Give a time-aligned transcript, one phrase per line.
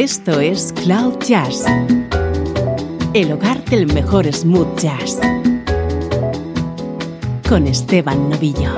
[0.00, 1.64] Esto es Cloud Jazz,
[3.14, 5.18] el hogar del mejor smooth jazz,
[7.48, 8.70] con Esteban Novillo.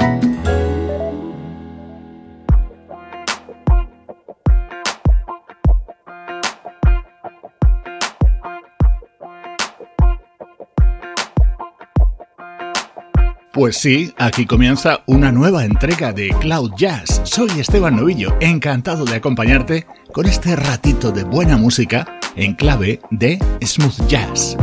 [13.52, 17.20] Pues sí, aquí comienza una nueva entrega de Cloud Jazz.
[17.24, 22.06] Soy Esteban Novillo, encantado de acompañarte con este ratito de buena música
[22.37, 24.56] en clave de smooth jazz.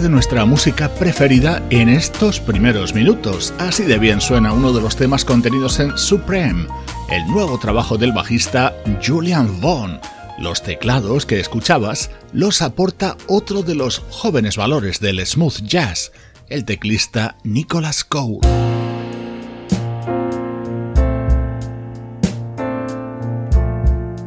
[0.00, 3.52] De nuestra música preferida en estos primeros minutos.
[3.58, 6.66] Así de bien suena uno de los temas contenidos en Supreme,
[7.10, 8.74] el nuevo trabajo del bajista
[9.04, 10.00] Julian Vaughn.
[10.38, 16.12] Los teclados que escuchabas los aporta otro de los jóvenes valores del smooth jazz,
[16.48, 18.38] el teclista Nicholas Cole.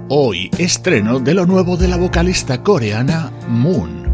[0.10, 4.14] Hoy estreno de lo nuevo de la vocalista coreana Moon.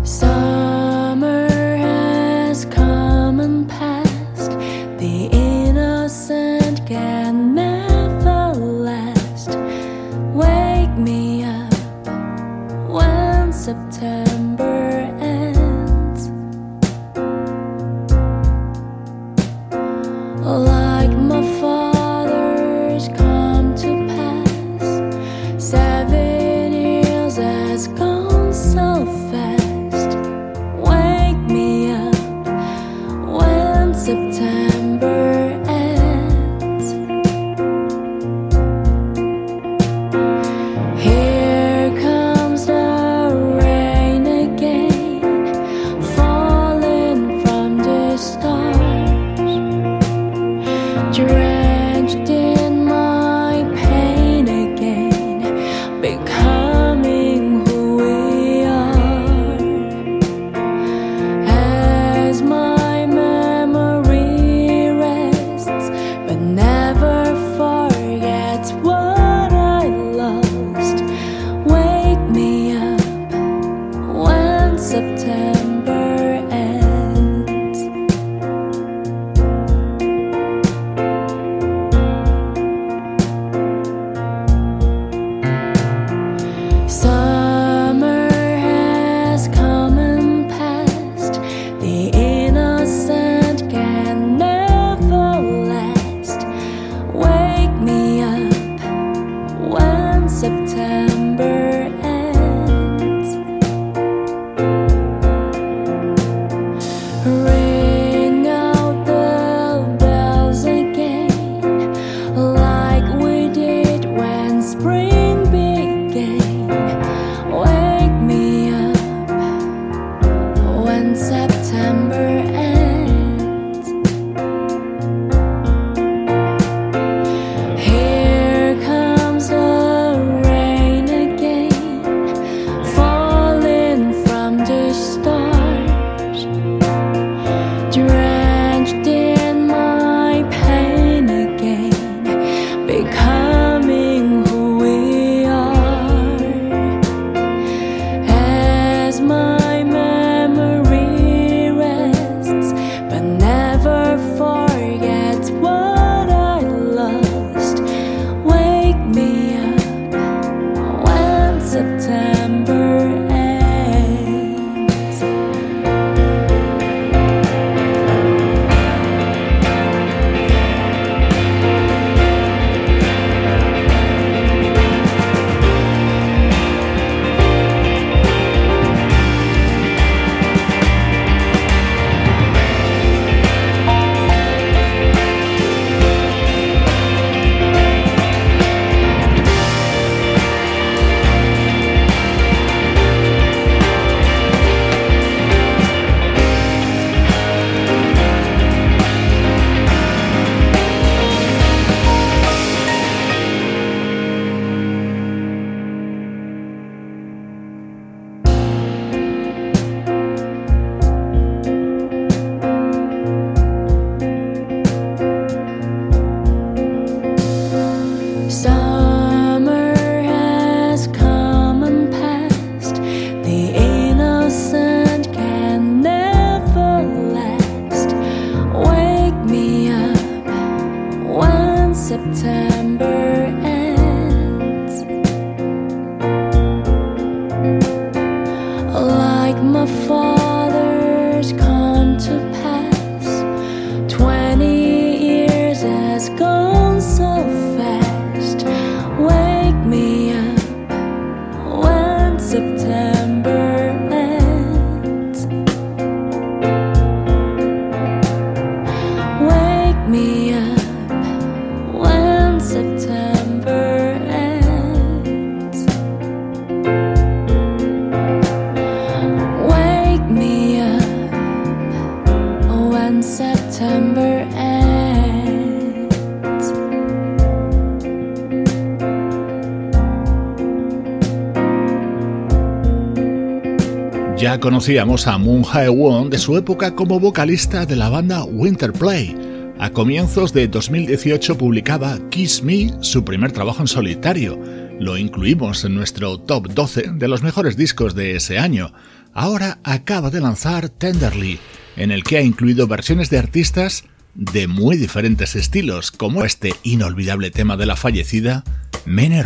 [284.61, 289.35] Conocíamos a Moon Hae-won de su época como vocalista de la banda Winterplay.
[289.79, 294.59] A comienzos de 2018 publicaba Kiss Me, su primer trabajo en solitario.
[294.99, 298.93] Lo incluimos en nuestro top 12 de los mejores discos de ese año.
[299.33, 301.59] Ahora acaba de lanzar Tenderly,
[301.97, 307.49] en el que ha incluido versiones de artistas de muy diferentes estilos, como este inolvidable
[307.49, 308.63] tema de la fallecida
[309.05, 309.41] Mene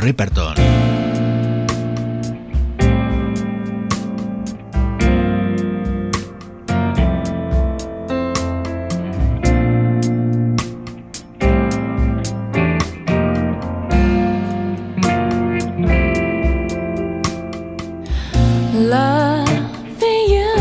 [18.76, 20.54] Loving you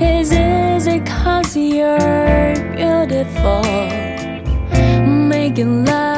[0.00, 3.62] is easy cause you're beautiful.
[5.06, 6.15] Making love.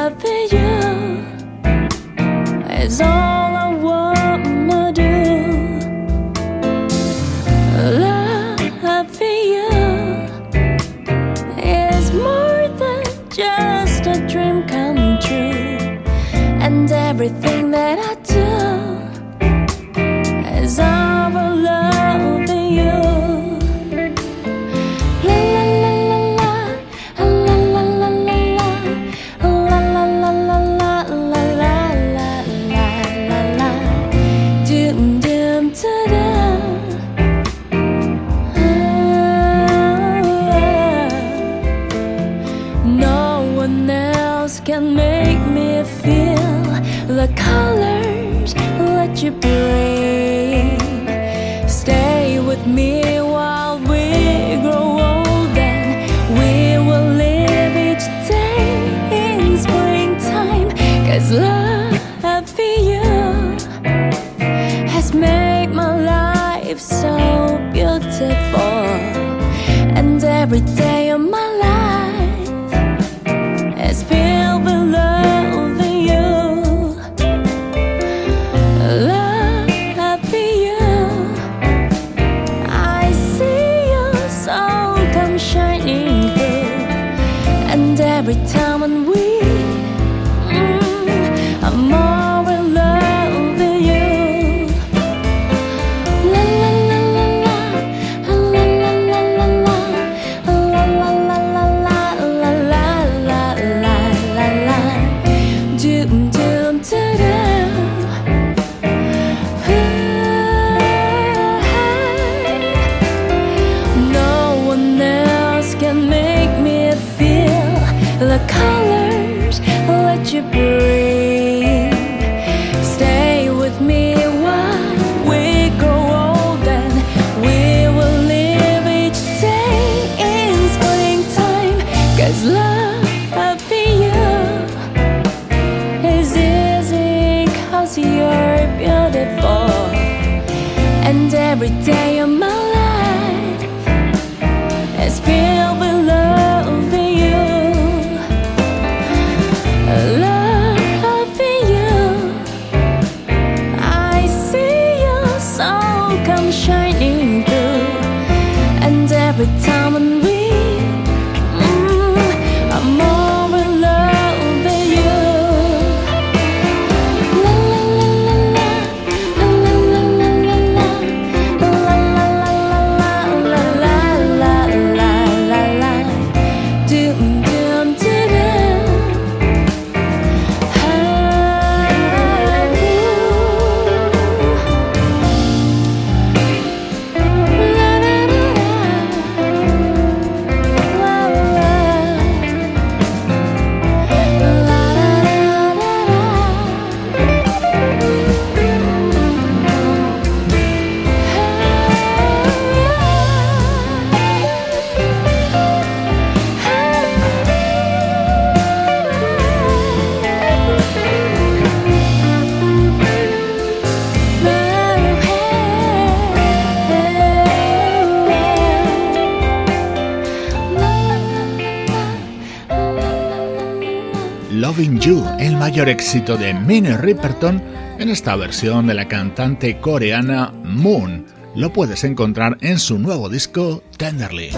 [225.69, 225.89] Ripperton.
[225.89, 227.61] éxito de Minnie Riperton
[227.99, 231.25] en esta versión de la cantante coreana Moon.
[231.55, 234.49] Lo puedes encontrar en su nuevo disco Tenderly.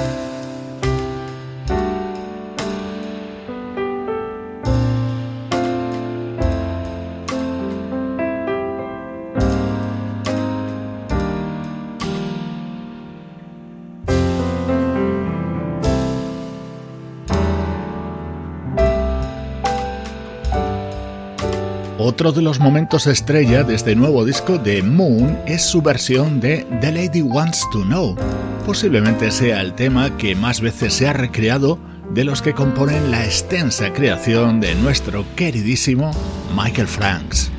[22.12, 26.68] Otro de los momentos estrella de este nuevo disco de Moon es su versión de
[26.82, 28.18] The Lady Wants to Know.
[28.66, 31.80] Posiblemente sea el tema que más veces se ha recreado
[32.14, 36.12] de los que componen la extensa creación de nuestro queridísimo
[36.54, 37.50] Michael Franks.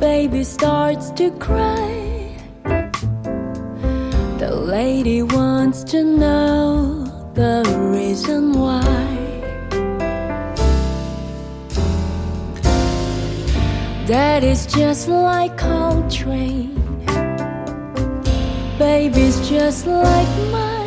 [0.00, 1.92] Baby starts to cry.
[14.06, 16.74] That is just like Coltrane.
[18.76, 20.82] Baby's just like mine.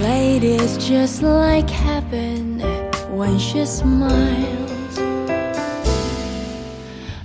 [0.00, 2.60] Ladies just like heaven
[3.16, 4.94] when she smiles.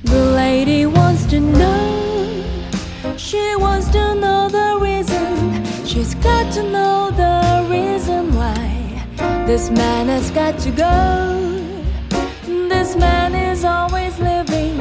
[0.04, 2.44] The lady wants to know.
[3.18, 5.64] She wants to know the reason.
[5.86, 9.06] She's got to know the reason why
[9.46, 11.41] this man has got to go.
[12.82, 14.76] This man is always living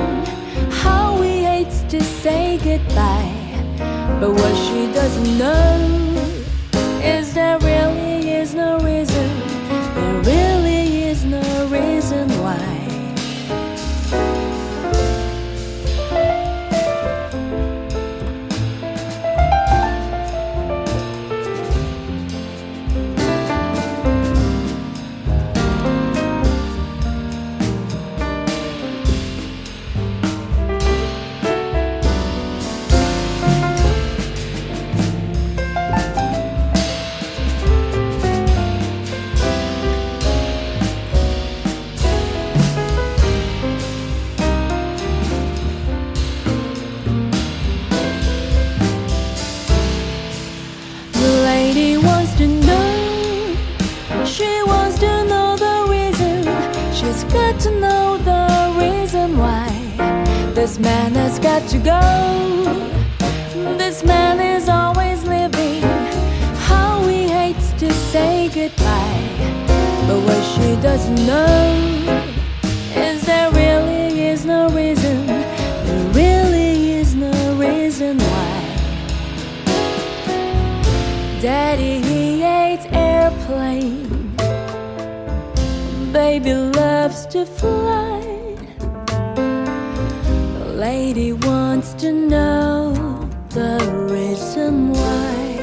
[0.81, 3.31] how he hates to say goodbye.
[4.19, 6.10] But what she doesn't know
[60.81, 62.01] man has got to go.
[63.77, 65.83] This man is always living
[66.69, 69.27] how he hates to say goodbye.
[70.07, 72.31] But what she doesn't know
[72.95, 75.27] is there really is no reason.
[75.27, 78.61] There really is no reason why.
[81.41, 84.35] Daddy, he hates airplane.
[86.13, 88.10] Baby loves to fly
[92.01, 92.95] to know
[93.51, 93.77] the
[94.11, 95.59] reason why.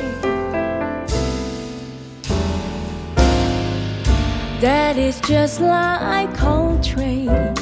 [4.62, 7.56] Daddy's just like Coltrane,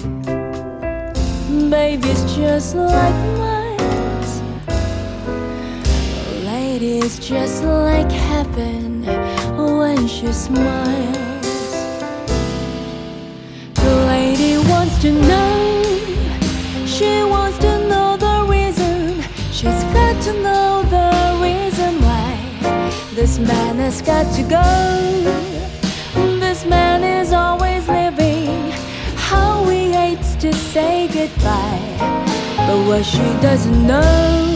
[1.70, 3.78] baby's just like mine.
[6.44, 9.06] Lady's just like heaven
[9.56, 11.48] when she smiles.
[13.76, 15.76] The lady wants to know.
[16.86, 17.58] She wants
[23.36, 24.64] This man has got to go.
[26.40, 28.72] This man is always living
[29.18, 31.98] how he hates to say goodbye.
[32.56, 34.55] But what she doesn't know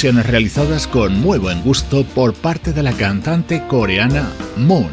[0.00, 4.88] versiones realizadas con muy buen gusto por parte de la cantante coreana Moon.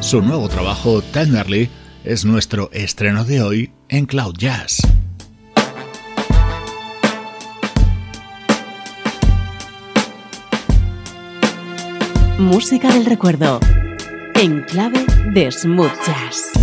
[0.00, 1.70] Su nuevo trabajo, Tenderly,
[2.04, 4.82] es nuestro estreno de hoy en Cloud Jazz.
[12.36, 13.60] Música del recuerdo,
[14.34, 16.59] en clave de smooth jazz.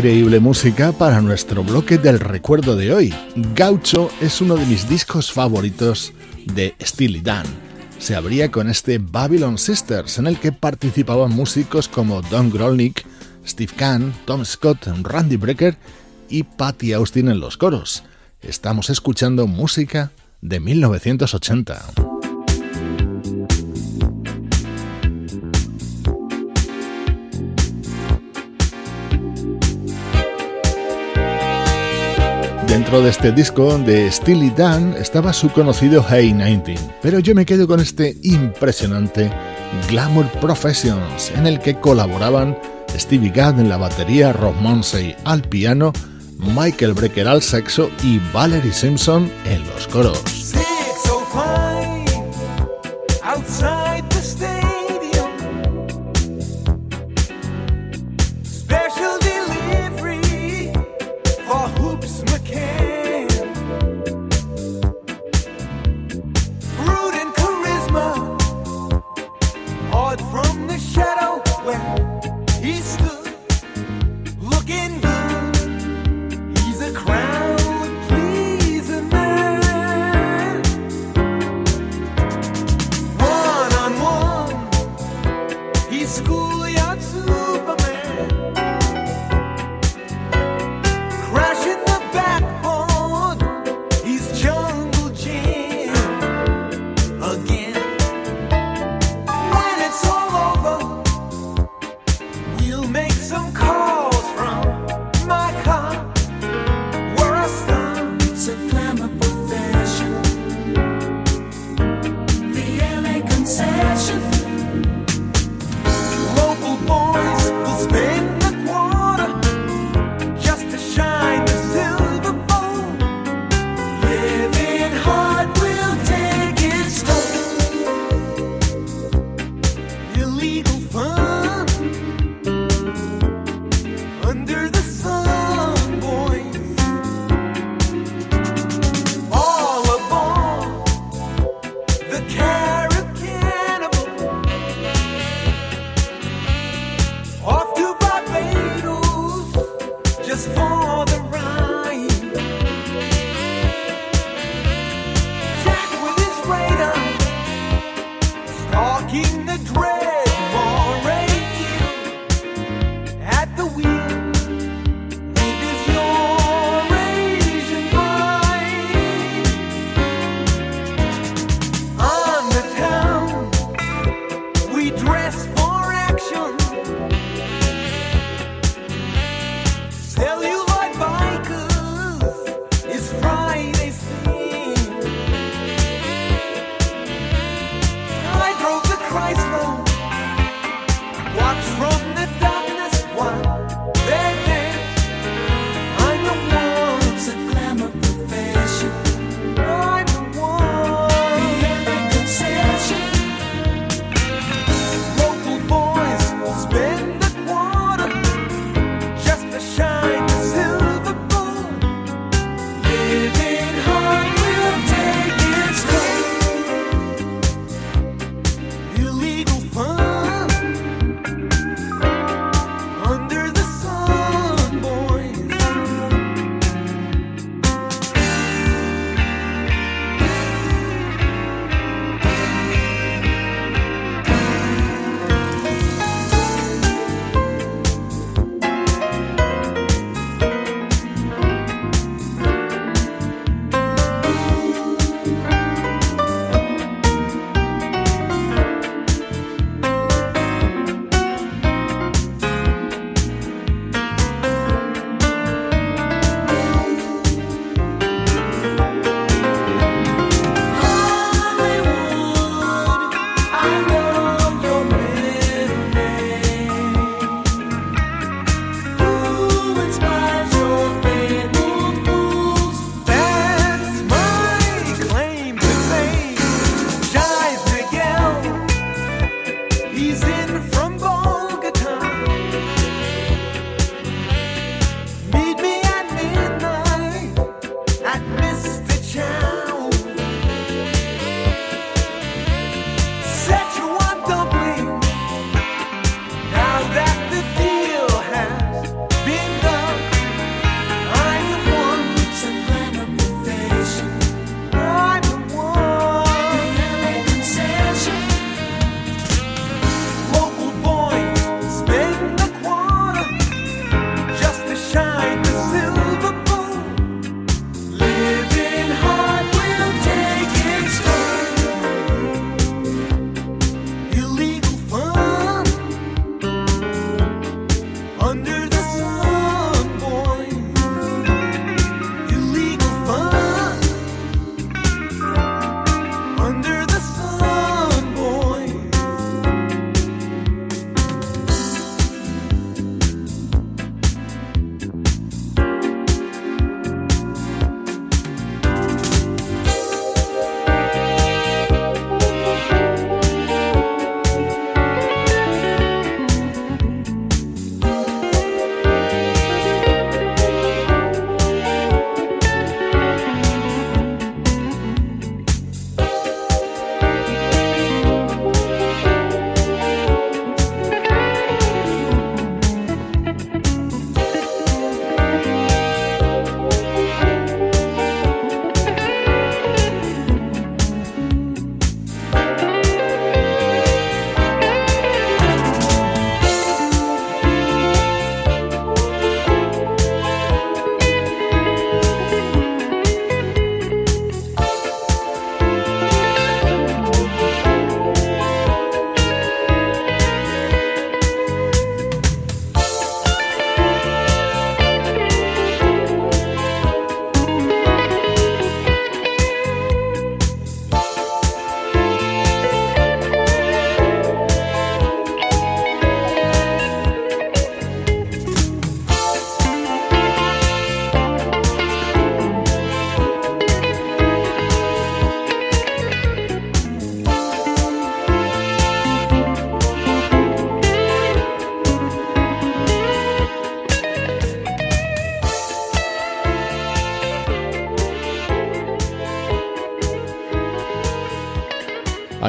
[0.00, 3.14] Increíble música para nuestro bloque del recuerdo de hoy.
[3.54, 6.14] Gaucho es uno de mis discos favoritos
[6.54, 7.44] de Steely Dan.
[7.98, 13.04] Se abría con este Babylon Sisters, en el que participaban músicos como Don Grolnick,
[13.46, 15.76] Steve Kahn, Tom Scott, Randy Brecker
[16.30, 18.02] y Patty Austin en los coros.
[18.40, 22.19] Estamos escuchando música de 1980.
[32.70, 37.44] Dentro de este disco de Steely Dan estaba su conocido Hey 19, pero yo me
[37.44, 39.28] quedo con este impresionante
[39.88, 42.56] Glamour Professions, en el que colaboraban
[42.96, 45.92] Stevie Gadd en la batería, Rob Monsey al piano,
[46.38, 50.22] Michael Brecker al sexo y Valerie Simpson en los coros.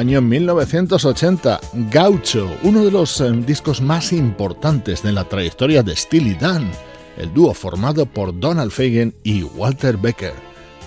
[0.02, 6.34] Año 1980, Gaucho, uno de los eh, discos más importantes de la trayectoria de Steely
[6.34, 6.68] Dan,
[7.16, 10.32] el dúo formado por Donald Fagen y Walter Becker.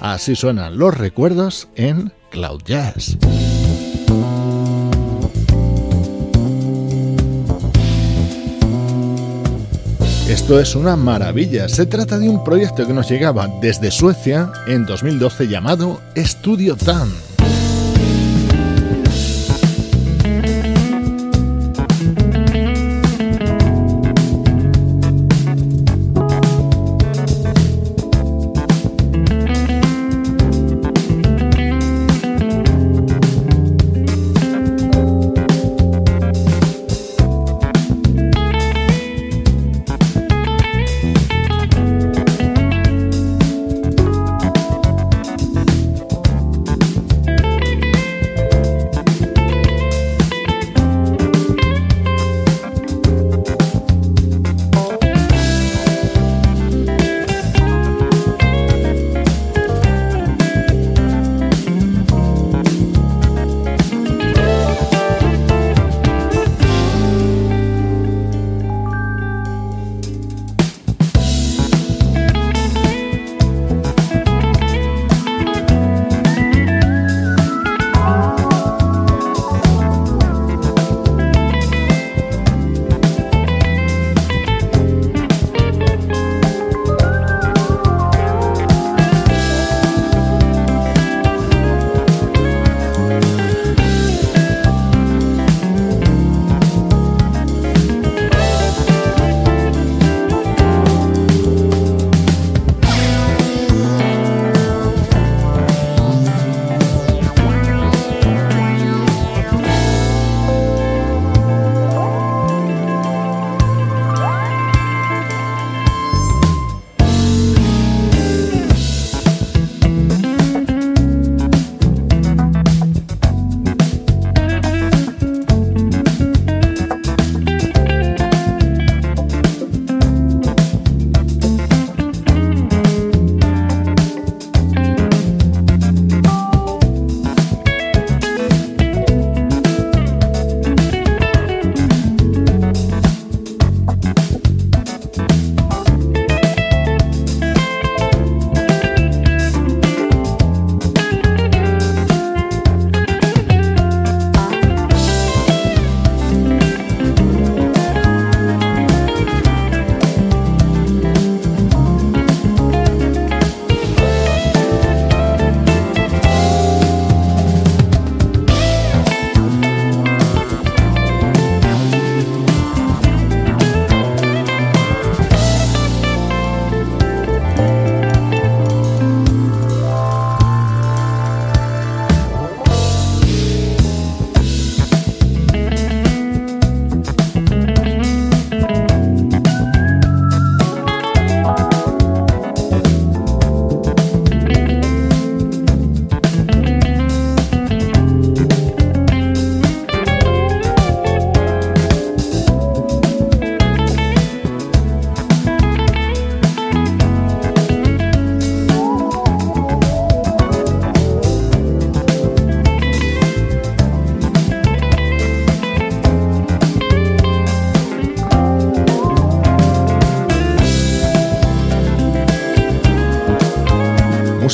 [0.01, 3.17] Así suenan los recuerdos en Cloud Jazz.
[10.27, 11.69] Esto es una maravilla.
[11.69, 17.24] Se trata de un proyecto que nos llegaba desde Suecia en 2012 llamado Studio Tan.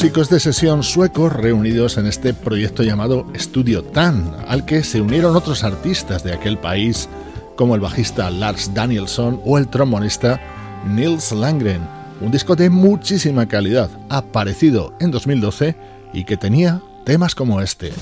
[0.02, 5.36] Músicos de sesión suecos reunidos en este proyecto llamado Studio Tan, al que se unieron
[5.36, 7.08] otros artistas de aquel país
[7.56, 10.42] como el bajista Lars Danielsson o el trombonista
[10.88, 11.88] Nils Langren.
[12.20, 15.76] Un disco de muchísima calidad, aparecido en 2012
[16.14, 17.94] y que tenía temas como este.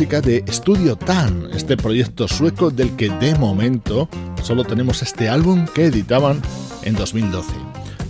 [0.00, 4.08] De Studio Tan, este proyecto sueco del que de momento
[4.42, 6.40] solo tenemos este álbum que editaban
[6.84, 7.52] en 2012.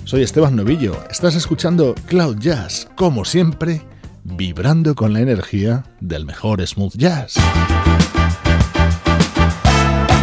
[0.04, 3.82] Soy Esteban Novillo, estás escuchando Cloud Jazz, como siempre,
[4.22, 7.34] vibrando con la energía del mejor smooth jazz.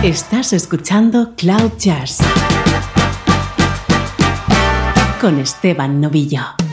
[0.03, 2.20] Estás escuchando Cloud Jazz
[5.20, 6.66] con Esteban Novillo.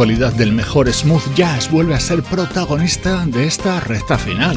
[0.00, 4.56] Actualidad del mejor smooth jazz vuelve a ser protagonista de esta recta final.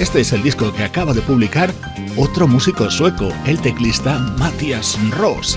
[0.00, 1.72] Este es el disco que acaba de publicar
[2.16, 5.56] otro músico sueco, el teclista Matthias Ross.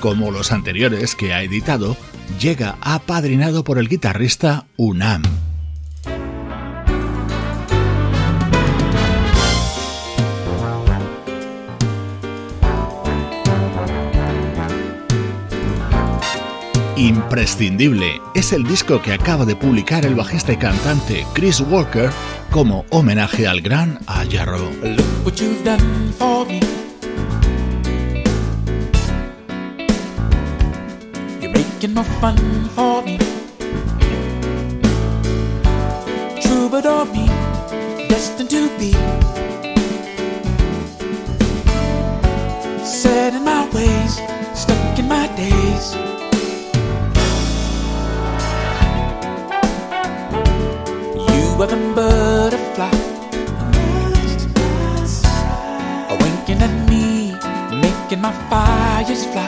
[0.00, 1.96] como los anteriores que ha editado,
[2.40, 5.22] llega apadrinado por el guitarrista Unam.
[17.04, 22.08] Imprescindible es el disco que acaba de publicar el bajista y cantante Chris Walker
[22.50, 24.70] como homenaje al gran Ayarro.
[31.52, 32.38] making more fun
[32.74, 33.18] for me.
[36.40, 37.26] Troubadour me,
[38.08, 38.92] destined to be.
[42.82, 44.18] Set in my ways,
[44.54, 46.23] stuck in my days.
[51.56, 52.90] The butterfly.
[56.20, 57.32] Winking at me,
[57.80, 59.46] making my fires fly.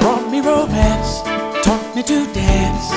[0.00, 1.22] Fly me romance,
[1.64, 2.92] taught me to dance,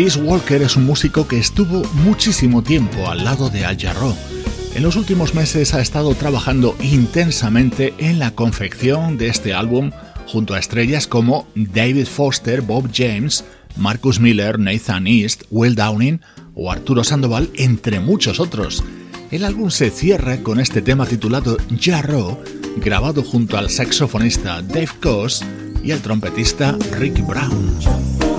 [0.00, 4.16] Chris Walker es un músico que estuvo muchísimo tiempo al lado de Al Jarreau.
[4.74, 9.90] En los últimos meses ha estado trabajando intensamente en la confección de este álbum
[10.26, 13.44] junto a estrellas como David Foster, Bob James,
[13.76, 16.22] Marcus Miller, Nathan East, Will Downing
[16.54, 18.82] o Arturo Sandoval, entre muchos otros.
[19.30, 22.42] El álbum se cierra con este tema titulado Jarro,
[22.78, 25.44] grabado junto al saxofonista Dave Coase
[25.84, 28.29] y al trompetista Rick Brown.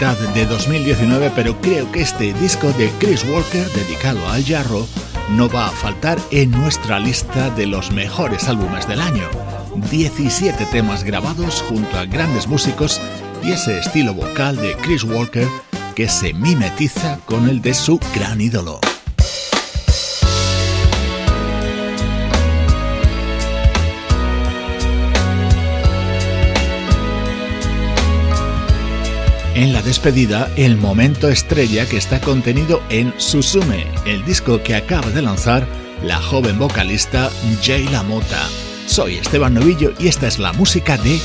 [0.00, 4.86] De 2019, pero creo que este disco de Chris Walker dedicado al Jarro
[5.28, 9.28] no va a faltar en nuestra lista de los mejores álbumes del año.
[9.90, 12.98] 17 temas grabados junto a grandes músicos
[13.42, 15.46] y ese estilo vocal de Chris Walker
[15.94, 18.80] que se mimetiza con el de su gran ídolo.
[29.54, 35.10] En la despedida, el momento estrella que está contenido en Susume, el disco que acaba
[35.10, 35.66] de lanzar
[36.04, 37.30] la joven vocalista
[37.62, 38.48] Jay LaMotta.
[38.86, 41.20] Soy Esteban Novillo y esta es la música de.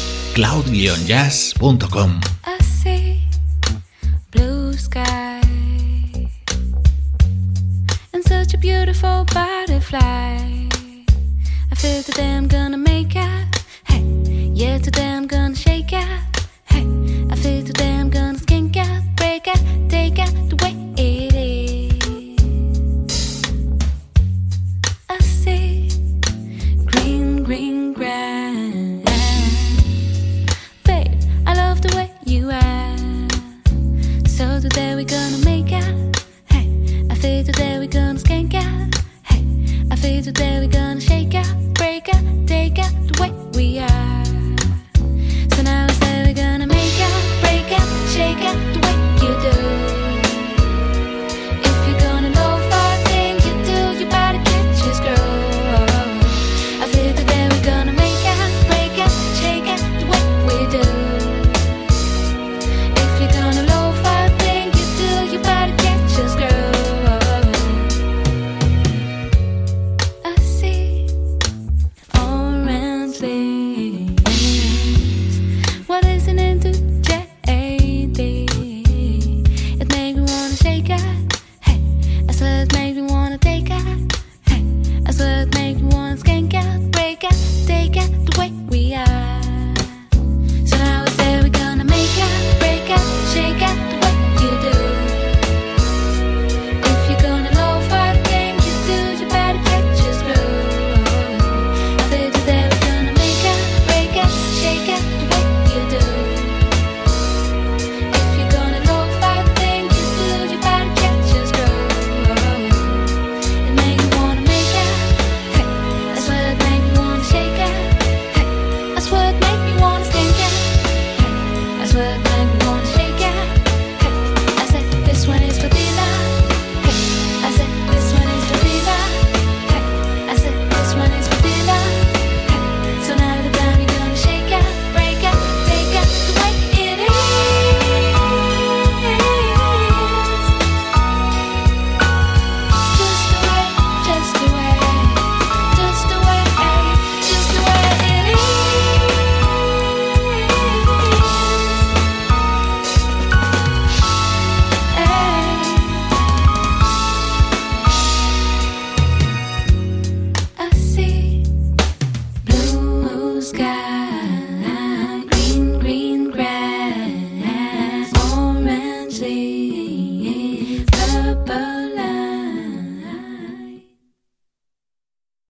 [13.88, 16.34] Hey, yeah, today I'm gonna shake it.
[17.46, 17.74] say to